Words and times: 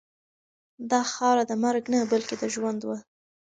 دا 0.91 1.01
خاوره 1.11 1.43
د 1.47 1.53
مرګ 1.63 1.83
نه 1.93 1.99
بلکې 2.11 2.35
د 2.41 2.43
ژوند 2.53 2.81
وه. 2.83 2.97